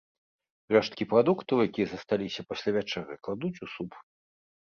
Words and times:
Рэшткі 0.75 1.03
прадуктаў, 1.11 1.57
якія 1.67 1.87
засталіся 1.91 2.45
пасля 2.53 2.71
вячэры, 2.79 3.13
кладуць 3.27 3.61
у 3.67 3.69
суп. 3.77 3.91